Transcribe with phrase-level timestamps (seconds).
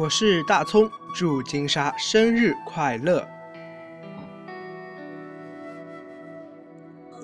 [0.00, 3.28] 我是大葱，祝金莎生日快乐。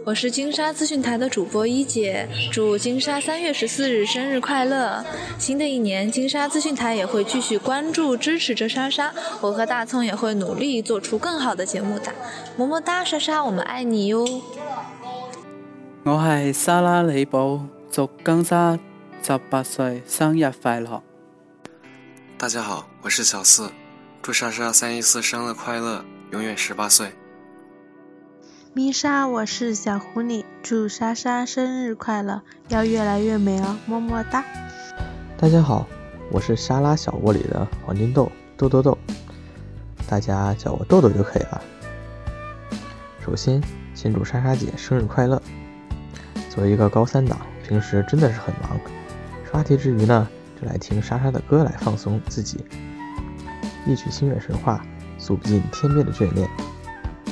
[0.04, 5.02] 我是金沙资讯台的主播一姐，祝金沙三月十四日生日快乐！
[5.38, 12.12] 新的一年，金沙资讯台也会继续关注支持着莎莎，我和大葱也会努力做出更好的节目的。
[12.58, 14.22] 么么哒，莎莎，我们爱你哟！
[16.02, 18.78] 我係莎拉李寶，祝金沙
[19.22, 21.00] 十八歲生日快樂！
[22.38, 23.72] 大家好，我是小四，
[24.20, 27.10] 祝莎莎三一四生日快乐，永远十八岁。
[28.74, 34.44] 咪莎，我是小狐狸，祝莎莎生日快乐，要越来越美哦，么么哒！
[35.38, 35.88] 大家好，
[36.30, 38.98] 我是沙拉小窝里的黄金豆豆豆豆，
[40.06, 41.62] 大家叫我豆豆就可以了。
[43.24, 43.62] 首先，
[43.94, 45.40] 先祝莎莎姐生日快乐。
[46.50, 48.78] 作为一个高三党，平时真的是很忙，
[49.50, 50.28] 刷题之余呢，
[50.60, 52.64] 就来听莎莎的歌来放松自己。
[53.86, 54.84] 一曲心愿神话，
[55.18, 56.48] 诉不尽天边的眷恋。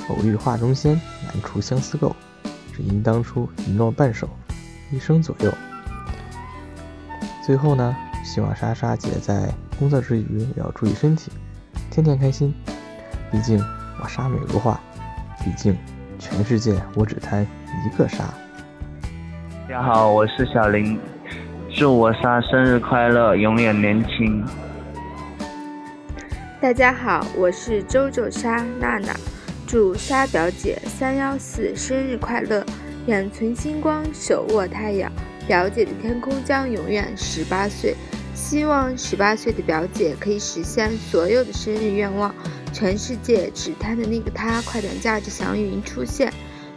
[0.09, 0.95] 偶遇画中仙，
[1.27, 2.13] 难除相思垢。
[2.73, 4.29] 只因当初一诺半守，
[4.91, 5.53] 一生左右。
[7.45, 11.33] 最后呢，希望莎莎姐在工作之余要注意身体，
[11.91, 12.55] 天天开心。
[13.31, 13.59] 毕竟
[14.03, 14.81] 我莎美如画，
[15.43, 15.77] 毕竟
[16.19, 17.47] 全世界我只贪
[17.87, 18.25] 一个莎。
[19.63, 20.99] 大家好，我是小林，
[21.77, 24.47] 祝我莎生日快乐，永远年轻。
[26.61, 29.13] 大家好，我是周周莎娜娜。
[29.67, 32.65] 祝莎表姐三幺四生日快乐，
[33.07, 35.11] 眼存星光，手握太阳。
[35.49, 37.97] 表姐的天空将永远十八岁，
[38.37, 42.33] 希望十八岁的表姐可以实现所有的生日愿望。
[42.73, 46.33] 全世界只贪的那个他，快点驾着祥云出现。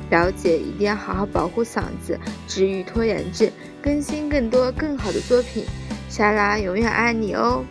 [0.10, 3.50] 表姐一定要好好保护嗓子，治愈拖延症，
[3.82, 5.66] 更新更多更好的作品。
[6.10, 7.64] 莎拉永远爱你哦。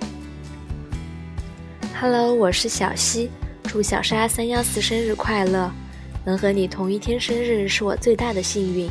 [1.98, 3.31] Hello，我是小溪。
[3.64, 5.70] 祝小沙三幺四生日快乐！
[6.24, 8.91] 能和你同一天生日是我最大的幸运。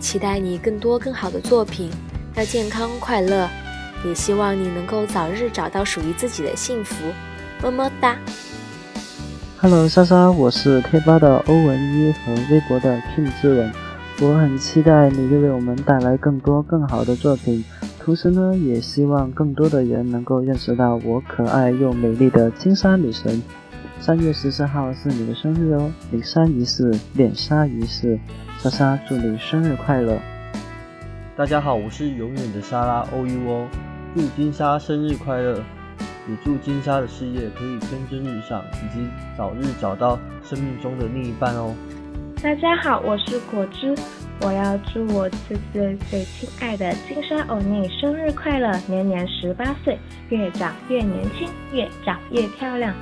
[0.00, 1.90] 期待你更多更好的作品，
[2.34, 3.48] 要健康快乐，
[4.04, 6.96] 也希望你能够早日找到属于自己的幸福。
[7.62, 8.18] 么么哒
[9.62, 13.70] ！Hello，莎莎，我是贴吧的欧文一和微博的 king 之文，
[14.22, 17.62] 我很期待你会为我们带来更多更好的作品。
[17.98, 23.42] 同时呢，也希望更多的人能够认识到我可爱又美丽的金沙女神。
[23.98, 28.18] 三月十四号是你的生日哦，领山仪式，恋沙仪式，
[28.60, 30.18] 莎莎祝你生日快乐！
[31.36, 33.66] 大家好，我是永远的莎拉 O U O，
[34.14, 35.62] 祝金沙生日快乐！
[36.28, 41.74] 也祝金沙的事业可以蒸蒸日上，以及早日找到生命中的另一半哦。
[42.42, 43.94] 大家好，我是果汁，
[44.42, 49.98] 我要祝我最最最亲爱的金沙欧尼生日快乐，年年十八岁，
[50.28, 52.94] 越长越年轻，越长越漂亮。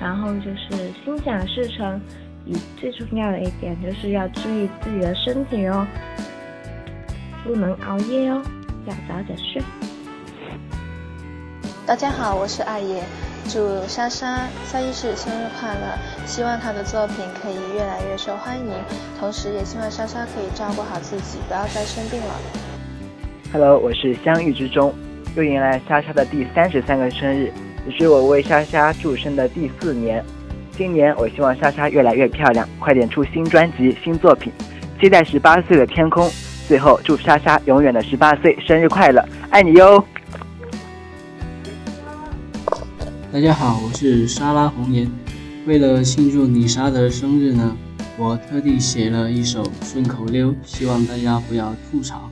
[0.00, 2.00] 然后就是心想事成，
[2.44, 5.86] 以最重要的一点就是要注意自己的身体哦，
[7.44, 8.42] 不能熬夜哦，
[8.86, 9.62] 要早点睡。
[11.86, 13.02] 大家好，我是爱爷，
[13.46, 18.72] 祝莎莎三一四生日快乐，希望她的作品可以越来越受欢迎，
[19.20, 22.34] 同时也希望莎莎可以照顾好自己，不要再生病了。
[23.52, 24.94] Hello，我是相遇之中，
[25.36, 27.52] 又迎来莎莎的第三十三个生日。
[27.86, 30.24] 也是我为莎莎祝生的第四年，
[30.72, 34.50] 今年我希望莎莎越来越漂亮，快点出新专辑、新作品，
[34.98, 36.30] 期待十八岁的天空。
[36.66, 40.02] 最后祝莎莎永远的十八岁生日快乐，爱你哟！
[43.34, 45.10] 大家好，我是莎拉红颜，
[45.66, 47.76] 为了庆祝你莎的生日呢，
[48.16, 52.30] 我特地写了一首顺口溜，希望大家不要吐槽。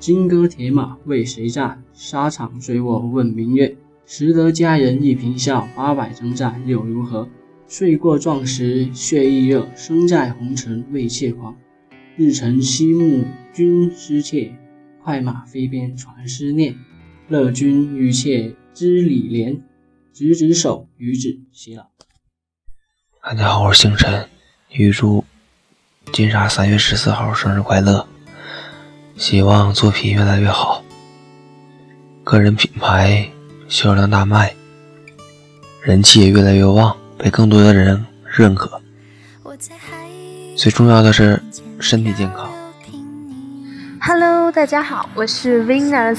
[0.00, 1.84] 金戈铁马为谁战？
[1.92, 3.76] 沙场随我问明月。
[4.04, 7.28] 识得佳人一颦笑，八百征战又如何？
[7.68, 11.54] 睡过壮时血亦热，生在红尘为妾狂。
[12.16, 14.52] 日沉西暮君思妾，
[15.00, 16.74] 快马飞鞭传思念。
[17.28, 19.62] 乐君与妾知礼廉，
[20.14, 21.86] 执子手，与子偕老。
[23.22, 24.28] 大家好，我是星辰，
[24.68, 25.24] 预祝
[26.12, 28.06] 金莎三月十四号生日快乐，
[29.16, 30.84] 希望作品越来越好，
[32.24, 33.30] 个人品牌。
[33.68, 34.54] 销量大卖，
[35.80, 38.82] 人气也越来越旺，被更多的人认可。
[40.58, 41.42] 最重要的是
[41.80, 42.52] 身体健康。
[43.98, 46.18] Hello，大家好，我是 Venus，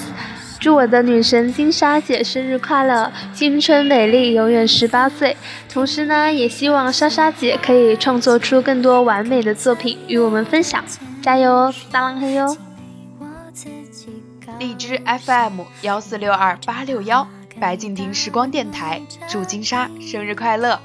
[0.64, 5.36] 祝我的女神金莎姐生日快乐，青春美丽，永远十八岁。
[5.68, 10.82] 同时呢，也希望莎莎姐可以创作出更多完美的作品与我们分享，
[11.22, 12.56] 加油哦，大浪嘿哟！
[14.58, 17.28] 荔枝 FM 幺四六二八六幺。
[17.60, 20.80] 白敬亭时光电台祝金莎生日快乐。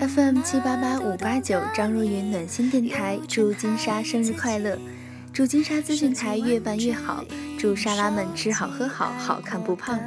[0.00, 4.78] FM 七八八五八九张若昀暖心电台祝金莎生日快乐，
[5.34, 7.22] 祝金莎资讯台越办越好，
[7.64, 9.98] 祝沙拉们吃好喝好，好看不胖。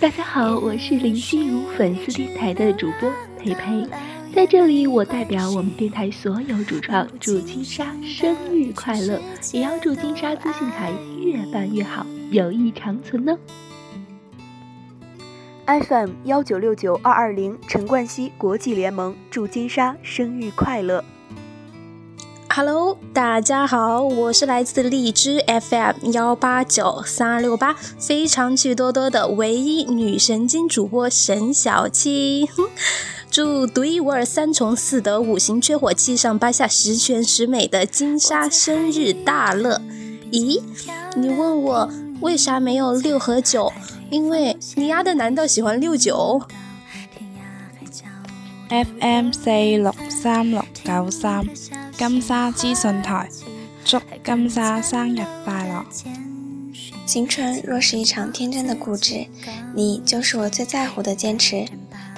[0.00, 3.08] 大家好，我是林心如粉丝电台的主播
[3.38, 3.88] 培培，
[4.34, 9.22] 在这里我代表我们电台所有主创祝金莎生日快乐，
[9.52, 10.90] 也要祝金莎资讯台
[11.20, 13.38] 越办越好，友谊长存哦。
[15.66, 21.04] FM 幺九六九二二零陈冠希国际联盟祝金莎生日快乐。
[22.56, 32.48] Hello，大家好，我是来自荔枝 FM 幺八九三二六八非常趣多多的唯一女神经主播沈小七，
[33.30, 39.78] 祝独一无二三从四德五行缺火七上八下十全十美的金莎生日大乐。
[40.32, 40.62] 咦，
[41.14, 41.90] 你问我
[42.22, 43.70] 为啥没有六和九？
[44.08, 46.40] 因为你丫的难道喜欢六九
[48.70, 51.44] ？FM 四六三六九三。
[51.98, 53.26] 金沙资讯台，
[53.82, 55.82] 祝金沙生日快乐！
[57.06, 59.26] 青春若是一场天真的固执，
[59.74, 61.64] 你就是我最在乎的坚持。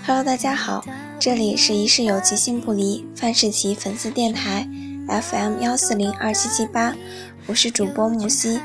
[0.04, 0.84] Hello，大家好，
[1.20, 4.68] 这里是一世有奇心不离范世琦粉丝电台
[5.06, 6.92] FM 幺四零二七七八，
[7.46, 8.58] 我是主播木西。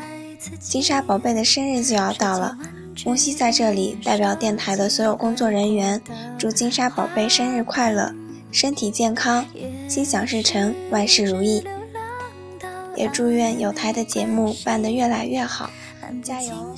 [0.60, 2.58] 金沙宝贝的生日就要到了，
[3.06, 6.02] 木西在这里代表电台的所有工作人员，
[6.40, 8.16] 祝金沙宝贝生日快乐！
[8.52, 9.46] 身体健康，
[9.94, 11.64] 心想事成，万事如意。
[12.96, 15.70] 也祝愿有台的节目办得越来越好，
[16.24, 16.76] 加油！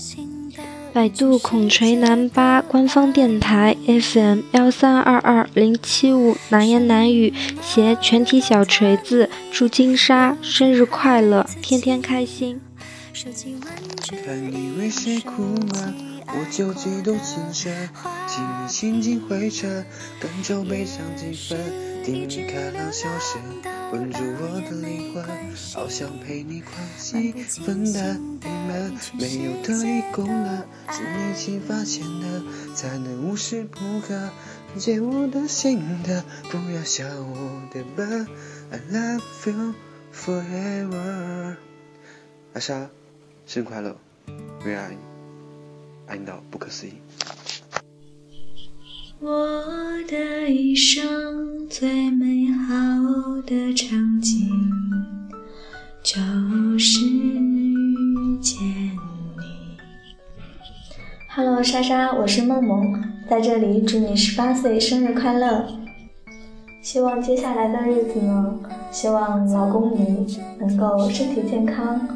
[0.92, 12.60] 百度孔垂南八官方电台 FM 幺三二二零七五难言难语携全体小锤子祝金莎生日快乐，天天开心。
[14.26, 15.94] 看你为谁哭吗？
[16.28, 16.46] 我
[18.66, 19.86] 你心境回沉，
[20.20, 21.95] 感受悲伤几分。
[22.06, 23.42] 听你开朗笑声，
[23.92, 25.26] 稳住我的灵魂，
[25.74, 32.44] 好想陪你狂喜，分担你们没有的一功能，是你先发现的，
[32.76, 34.30] 才能无时不刻
[34.78, 36.24] 解我的心的。
[36.52, 38.28] 不要笑我的笨
[38.70, 39.74] ，I love you
[40.14, 41.56] forever。
[42.54, 42.88] 阿莎，
[43.48, 43.98] 生日快乐，
[44.28, 44.98] 我爱你。
[46.06, 47.02] 爱你到不可思议。
[49.26, 49.34] 我
[50.08, 54.48] 的一生最美好的场景，
[56.04, 59.78] 就是遇见你。
[61.36, 65.66] Hello，莎莎，我是梦梦，在这里祝你十八岁生日快乐！
[66.84, 68.60] 希望接下来的日子呢，
[68.92, 72.08] 希望老公你能够身体健康，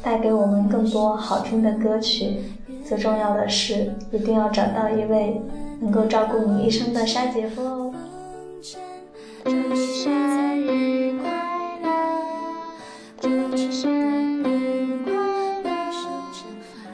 [0.00, 2.36] 带给我们更多好听的歌曲。
[2.84, 5.40] 最重要的是，一定要找到一位
[5.80, 7.94] 能够照顾你一生的沙姐夫哦。
[9.42, 10.12] 祝你生
[10.60, 11.30] 日快
[11.82, 11.88] 乐，
[13.18, 13.90] 祝你生
[14.42, 15.10] 日快
[15.64, 15.70] 乐，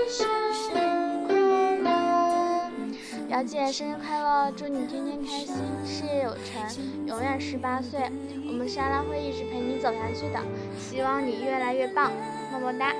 [0.07, 0.21] 生
[0.53, 1.33] 日快
[1.81, 1.88] 乐。
[3.27, 6.61] 表姐生日快乐，祝你天天开心，事业有成，
[7.07, 7.99] 永远十八岁。
[8.47, 10.39] 我们莎拉会一直陪你走下去的，
[10.80, 12.11] 希望你越来越棒，
[12.54, 12.94] 么么哒。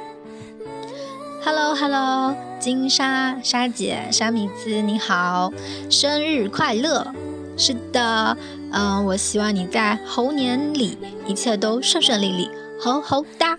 [1.50, 5.54] Hello Hello，金莎莎姐莎米兹你好，
[5.89, 7.13] 生日快乐！
[7.56, 8.38] 是的，
[8.74, 12.50] 嗯，我希望你在猴年里一切都顺顺利利，
[12.82, 13.56] 猴猴哒。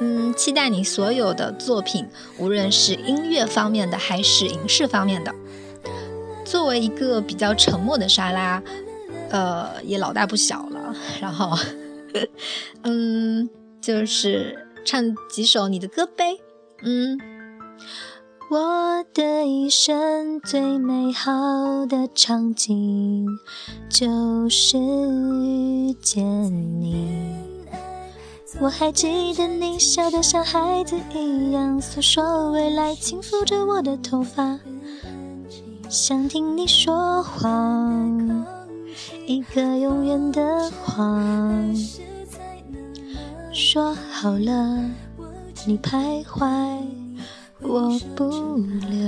[0.00, 2.08] 嗯，期待你所有的作品，
[2.38, 5.30] 无论是音乐方面的还是影视方面的。
[6.42, 8.62] 作为一个比较沉默的莎拉。
[9.28, 11.54] 呃，也老大不小了，然后，
[12.82, 16.38] 嗯，就是唱几首你的歌呗，
[16.82, 17.18] 嗯。
[18.50, 21.30] 我的一生最美好
[21.86, 23.24] 的场景，
[23.88, 26.24] 就是遇见
[26.80, 27.36] 你。
[28.60, 34.58] 我还记得你笑得像孩子一样，诉说未来，轻抚着我的头发，
[35.88, 38.44] 想听你说谎。
[39.28, 41.72] 一个永远的谎，
[43.52, 44.84] 说好了，
[45.66, 46.46] 你徘徊，
[47.60, 48.56] 我不
[48.88, 48.98] 留。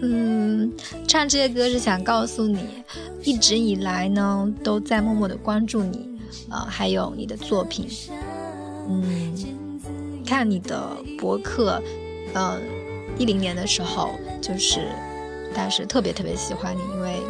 [0.00, 0.72] 嗯，
[1.08, 2.60] 唱这些歌是想告诉你，
[3.24, 6.18] 一直以来呢都在默默的关注你，
[6.50, 7.88] 呃，还有你的作品。
[8.88, 9.34] 嗯，
[10.24, 10.88] 看你的
[11.18, 11.82] 博客，
[12.34, 12.60] 呃，
[13.18, 14.10] 一零年的时候
[14.40, 14.88] 就是，
[15.54, 17.20] 当时特别特别喜欢你，因为。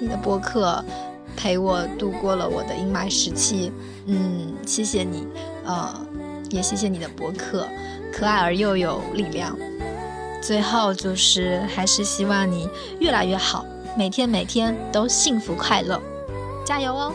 [0.00, 0.84] 你的博客
[1.36, 3.72] 陪我度过了我的阴霾时期。
[4.06, 5.26] 嗯，谢谢你，
[5.64, 6.06] 呃，
[6.50, 7.68] 也谢谢你的博客，
[8.12, 9.56] 可爱而又有力量。
[10.40, 12.68] 最后就是还是希望你
[13.00, 13.64] 越来越好，
[13.96, 16.00] 每天每天都幸福快乐，
[16.64, 17.12] 加油哦！